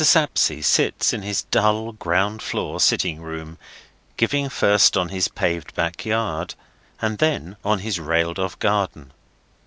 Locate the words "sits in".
0.63-1.21